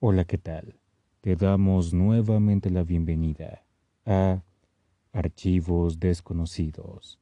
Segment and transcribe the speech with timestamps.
[0.00, 0.78] Hola, ¿qué tal?
[1.22, 3.64] Te damos nuevamente la bienvenida
[4.04, 4.42] a
[5.12, 7.18] Archivos Desconocidos,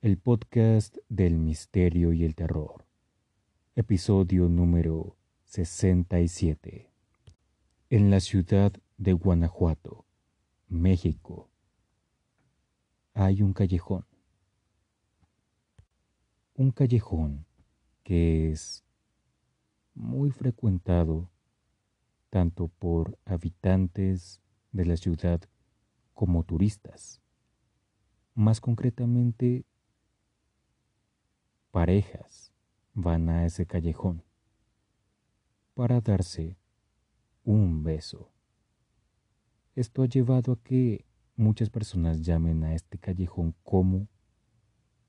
[0.00, 2.86] el podcast del misterio y el terror,
[3.76, 6.90] episodio número 67.
[7.90, 10.04] En la ciudad de Guanajuato,
[10.68, 11.50] México,
[13.14, 14.06] hay un callejón.
[16.54, 17.46] Un callejón
[18.02, 18.82] que es
[19.94, 21.31] muy frecuentado
[22.32, 24.40] tanto por habitantes
[24.72, 25.42] de la ciudad
[26.14, 27.20] como turistas.
[28.34, 29.66] Más concretamente,
[31.70, 32.50] parejas
[32.94, 34.24] van a ese callejón
[35.74, 36.56] para darse
[37.44, 38.32] un beso.
[39.74, 41.04] Esto ha llevado a que
[41.36, 44.08] muchas personas llamen a este callejón como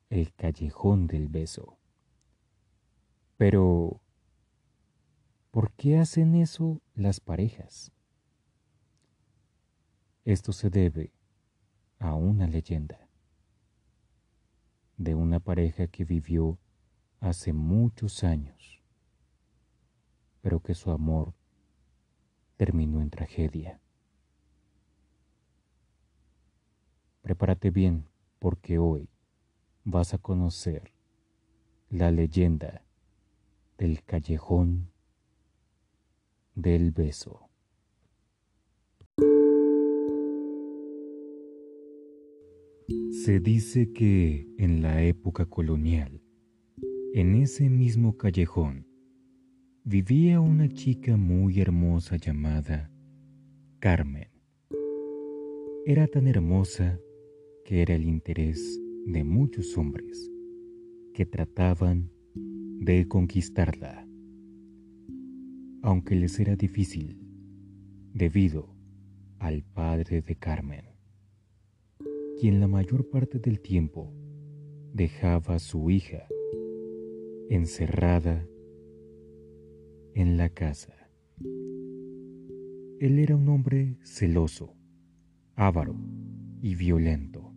[0.09, 1.77] el callejón del beso.
[3.37, 4.02] Pero
[5.53, 7.91] ¿Por qué hacen eso las parejas?
[10.25, 11.13] Esto se debe
[11.99, 13.07] a una leyenda
[14.97, 16.57] de una pareja que vivió
[17.19, 18.81] hace muchos años,
[20.41, 21.35] pero que su amor
[22.57, 23.79] terminó en tragedia.
[27.21, 28.07] Prepárate bien
[28.39, 29.07] porque hoy
[29.83, 30.91] vas a conocer
[31.91, 32.83] la leyenda
[33.77, 34.92] del callejón
[36.55, 37.49] del beso.
[43.11, 46.21] Se dice que en la época colonial,
[47.13, 48.87] en ese mismo callejón,
[49.83, 52.91] vivía una chica muy hermosa llamada
[53.79, 54.29] Carmen.
[55.85, 56.99] Era tan hermosa
[57.65, 60.29] que era el interés de muchos hombres
[61.13, 64.07] que trataban de conquistarla
[65.83, 67.19] aunque les era difícil,
[68.13, 68.73] debido
[69.37, 70.85] al padre de Carmen,
[72.39, 74.13] quien la mayor parte del tiempo
[74.93, 76.25] dejaba a su hija
[77.49, 78.47] encerrada
[80.15, 80.93] en la casa.
[82.99, 84.73] Él era un hombre celoso,
[85.55, 85.97] avaro
[86.61, 87.53] y violento.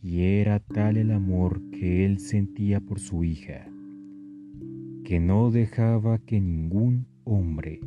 [0.00, 3.71] Y era tal el amor que él sentía por su hija
[5.12, 7.80] que no dejaba que ningún hombre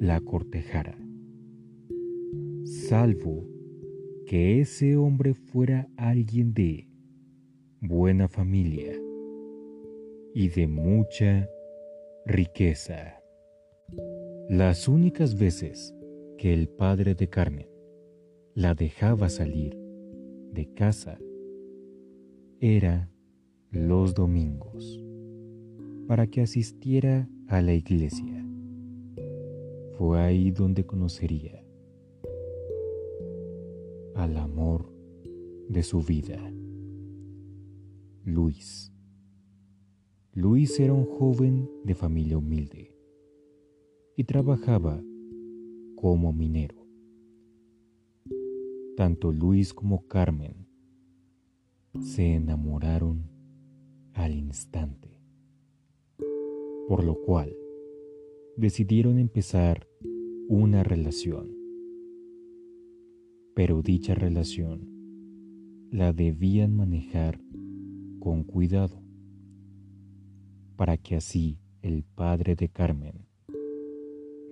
[0.00, 0.96] la cortejara,
[2.64, 3.46] salvo
[4.24, 6.88] que ese hombre fuera alguien de
[7.82, 8.94] buena familia
[10.34, 11.46] y de mucha
[12.24, 13.20] riqueza.
[14.48, 15.94] Las únicas veces
[16.38, 17.68] que el padre de Carmen
[18.54, 19.76] la dejaba salir
[20.54, 21.18] de casa
[22.60, 23.10] era
[23.70, 25.01] los domingos
[26.06, 28.46] para que asistiera a la iglesia.
[29.98, 31.64] Fue ahí donde conocería
[34.14, 34.92] al amor
[35.68, 36.38] de su vida,
[38.24, 38.92] Luis.
[40.34, 42.96] Luis era un joven de familia humilde
[44.16, 45.02] y trabajaba
[45.96, 46.86] como minero.
[48.96, 50.66] Tanto Luis como Carmen
[52.00, 53.30] se enamoraron
[54.14, 55.21] al instante
[56.88, 57.56] por lo cual
[58.56, 59.88] decidieron empezar
[60.48, 61.56] una relación.
[63.54, 64.88] Pero dicha relación
[65.90, 67.40] la debían manejar
[68.18, 69.02] con cuidado,
[70.76, 73.26] para que así el padre de Carmen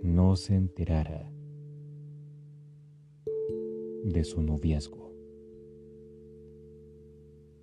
[0.02, 1.32] no se enterara
[4.04, 5.12] de su noviazgo.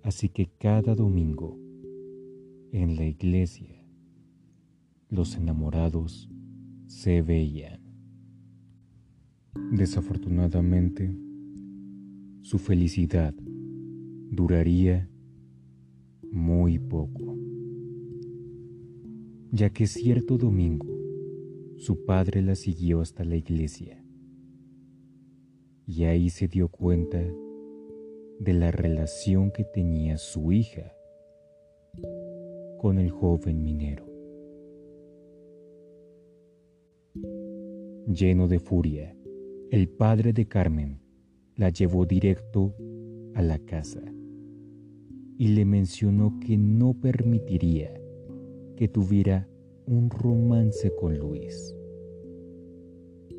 [0.02, 1.58] Así que cada domingo
[2.72, 3.77] en la iglesia
[5.10, 6.28] los enamorados
[6.86, 7.80] se veían.
[9.72, 11.14] Desafortunadamente,
[12.42, 13.34] su felicidad
[14.30, 15.08] duraría
[16.30, 17.36] muy poco,
[19.50, 20.86] ya que cierto domingo
[21.76, 24.04] su padre la siguió hasta la iglesia
[25.86, 27.18] y ahí se dio cuenta
[28.40, 30.92] de la relación que tenía su hija
[32.78, 34.07] con el joven minero.
[37.14, 39.16] Lleno de furia,
[39.70, 41.00] el padre de Carmen
[41.56, 42.74] la llevó directo
[43.34, 44.02] a la casa
[45.36, 47.94] y le mencionó que no permitiría
[48.76, 49.48] que tuviera
[49.86, 51.74] un romance con Luis.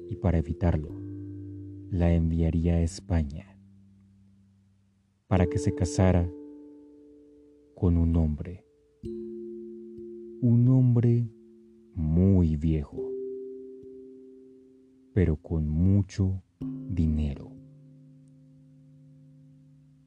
[0.10, 1.00] Y para evitarlo,
[1.92, 3.58] la enviaría a España
[5.28, 6.30] para que se casara
[7.76, 8.66] con un hombre,
[10.42, 11.30] un hombre
[11.94, 13.09] muy viejo,
[15.14, 17.52] pero con mucho dinero.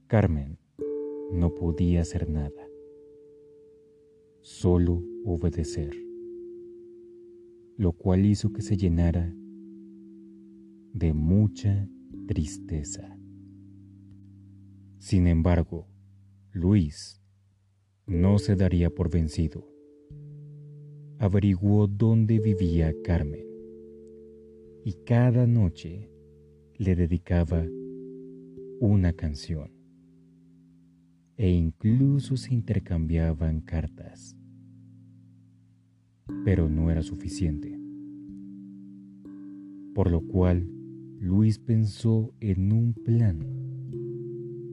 [0.06, 0.58] Carmen
[1.32, 2.69] no podía hacer nada,
[4.43, 5.94] solo obedecer,
[7.76, 9.34] lo cual hizo que se llenara
[10.93, 11.88] de mucha
[12.26, 13.19] tristeza.
[14.99, 15.88] Sin embargo,
[16.52, 17.22] Luis
[18.06, 19.66] no se daría por vencido.
[21.19, 23.51] Averiguó dónde vivía Carmen
[24.92, 26.10] y cada noche
[26.76, 27.64] le dedicaba
[28.78, 29.70] una canción
[31.38, 34.36] e incluso se intercambiaban cartas.
[36.44, 37.78] Pero no era suficiente.
[39.94, 40.68] Por lo cual
[41.18, 43.46] Luis pensó en un plan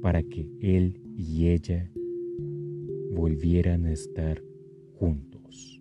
[0.01, 1.89] para que él y ella
[3.11, 4.43] volvieran a estar
[4.95, 5.78] juntos.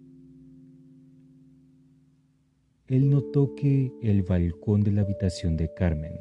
[2.88, 6.14] Él notó que el balcón de la habitación de Carmen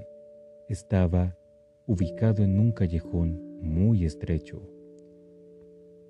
[0.68, 1.38] estaba
[1.86, 4.62] ubicado en un callejón muy estrecho,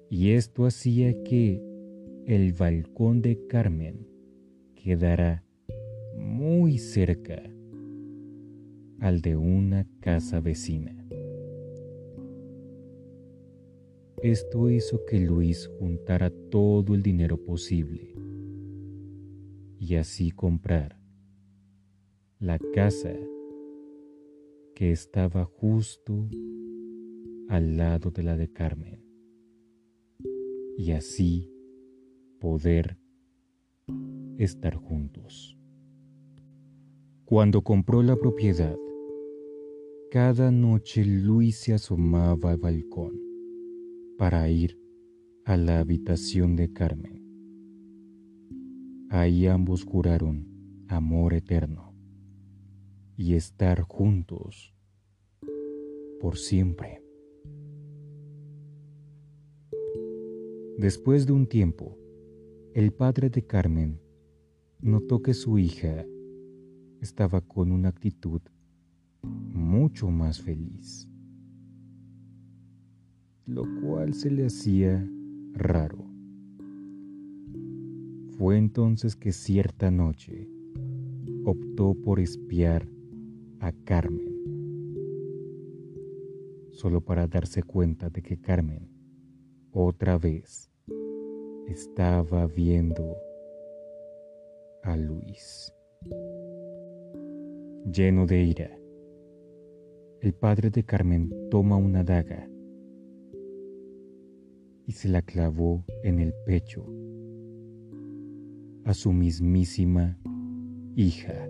[0.10, 1.62] y esto hacía que
[2.26, 4.08] el balcón de Carmen
[4.74, 5.44] quedara
[6.18, 7.40] muy cerca
[9.00, 11.08] al de una casa vecina.
[14.24, 18.18] Esto hizo que Luis juntara todo el dinero posible
[19.88, 21.00] y así comprar
[22.40, 23.14] la casa
[24.76, 26.28] que estaba justo
[27.48, 29.02] al lado de la de Carmen
[30.78, 31.50] y así
[32.42, 32.98] poder
[34.38, 35.58] estar juntos.
[37.24, 38.76] Cuando compró la propiedad,
[40.12, 43.22] cada noche Luis se asomaba al balcón
[44.18, 44.78] para ir
[45.46, 47.27] a la habitación de Carmen.
[49.10, 51.94] Ahí ambos juraron amor eterno
[53.16, 54.76] y estar juntos
[56.20, 57.02] por siempre.
[60.78, 61.98] Después de un tiempo,
[62.74, 64.02] el padre de Carmen
[64.82, 66.06] notó que su hija
[67.00, 68.42] estaba con una actitud
[69.24, 71.10] mucho más feliz,
[73.46, 75.10] lo cual se le hacía
[75.54, 76.07] raro.
[78.38, 80.48] Fue entonces que cierta noche
[81.44, 82.88] optó por espiar
[83.60, 84.32] a Carmen,
[86.70, 88.92] solo para darse cuenta de que Carmen
[89.72, 90.70] otra vez
[91.68, 93.18] estaba viendo
[94.84, 95.74] a Luis.
[97.92, 98.78] Lleno de ira,
[100.22, 102.48] el padre de Carmen toma una daga
[104.86, 106.86] y se la clavó en el pecho
[108.88, 110.18] a su mismísima
[110.96, 111.50] hija.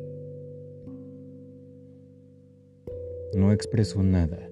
[3.36, 4.50] No expresó nada,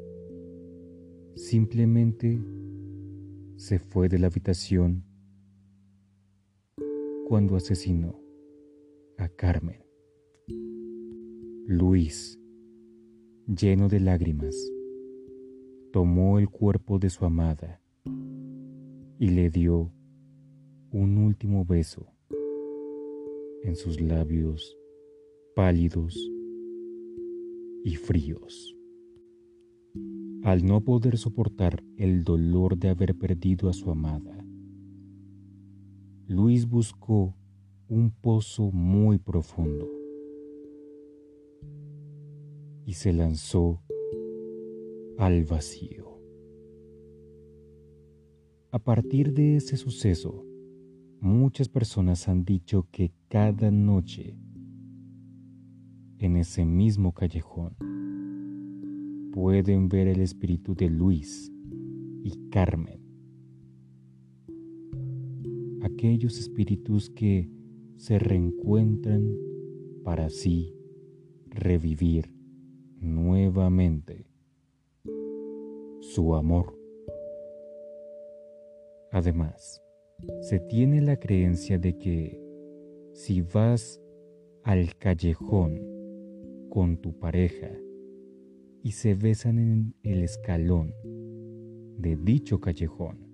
[1.34, 2.40] simplemente
[3.56, 5.04] se fue de la habitación
[7.28, 8.22] cuando asesinó
[9.18, 9.84] a Carmen.
[11.66, 12.40] Luis,
[13.48, 14.56] lleno de lágrimas,
[15.92, 17.82] tomó el cuerpo de su amada
[19.18, 19.92] y le dio
[20.92, 22.15] un último beso
[23.66, 24.78] en sus labios
[25.56, 26.16] pálidos
[27.84, 28.78] y fríos.
[30.44, 34.46] Al no poder soportar el dolor de haber perdido a su amada,
[36.28, 37.36] Luis buscó
[37.88, 39.90] un pozo muy profundo
[42.86, 43.82] y se lanzó
[45.18, 46.20] al vacío.
[48.70, 50.46] A partir de ese suceso,
[51.20, 54.38] muchas personas han dicho que cada noche
[56.20, 57.76] en ese mismo callejón
[59.34, 61.52] pueden ver el espíritu de Luis
[62.24, 63.02] y Carmen.
[65.82, 67.50] Aquellos espíritus que
[67.98, 69.36] se reencuentran
[70.04, 70.74] para así
[71.50, 72.34] revivir
[73.00, 74.26] nuevamente
[76.00, 76.78] su amor.
[79.12, 79.85] Además,
[80.42, 82.42] se tiene la creencia de que
[83.14, 84.02] si vas
[84.64, 85.82] al callejón
[86.70, 87.72] con tu pareja
[88.84, 90.94] y se besan en el escalón
[91.98, 93.26] de dicho callejón,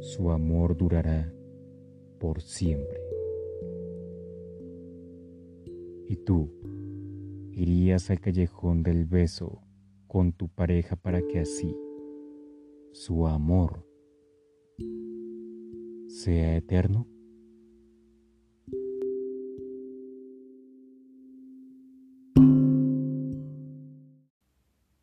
[0.00, 1.32] su amor durará
[2.18, 3.00] por siempre.
[6.08, 6.50] Y tú
[7.52, 9.60] irías al callejón del beso
[10.06, 11.76] con tu pareja para que así
[12.92, 13.85] su amor
[16.16, 17.06] sea eterno.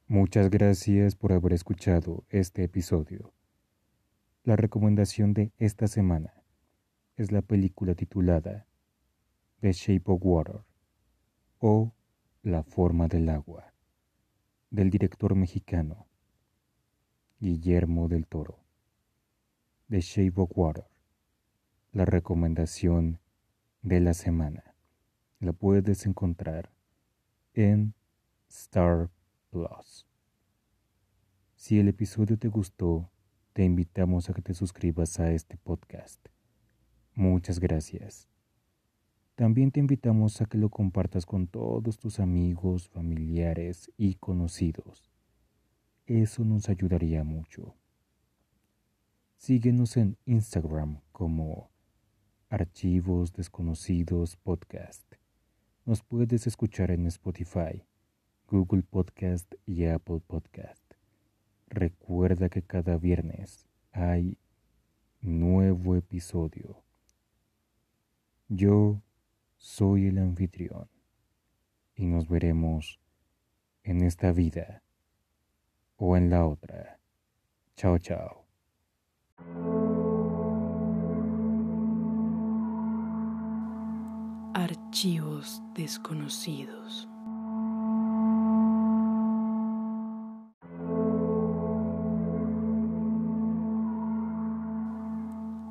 [0.07, 3.31] Muchas gracias por haber escuchado este episodio.
[4.43, 6.33] La recomendación de esta semana
[7.15, 8.65] es la película titulada
[9.59, 10.61] The Shape of Water
[11.59, 11.93] o
[12.41, 13.71] La forma del agua
[14.71, 16.07] del director mexicano
[17.39, 18.59] Guillermo del Toro.
[19.89, 20.92] The Shape of Water
[21.93, 23.19] la recomendación
[23.83, 24.75] de la semana.
[25.39, 26.71] La puedes encontrar
[27.53, 27.93] en
[28.49, 29.11] Star
[29.51, 30.07] Plus.
[31.55, 33.11] Si el episodio te gustó,
[33.53, 36.19] te invitamos a que te suscribas a este podcast.
[37.13, 38.27] Muchas gracias.
[39.35, 45.11] También te invitamos a que lo compartas con todos tus amigos, familiares y conocidos.
[46.07, 47.75] Eso nos ayudaría mucho.
[49.37, 51.72] Síguenos en Instagram como
[52.53, 55.15] Archivos Desconocidos Podcast.
[55.85, 57.83] Nos puedes escuchar en Spotify,
[58.47, 60.83] Google Podcast y Apple Podcast.
[61.67, 64.37] Recuerda que cada viernes hay
[65.19, 66.83] nuevo episodio.
[68.49, 69.01] Yo
[69.57, 70.87] soy el anfitrión
[71.95, 72.99] y nos veremos
[73.83, 74.83] en esta vida
[75.97, 76.99] o en la otra.
[77.75, 78.45] Chao, chao.
[84.55, 87.07] Archivos desconocidos.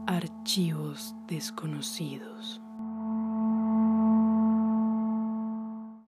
[0.06, 2.62] Archivos desconocidos.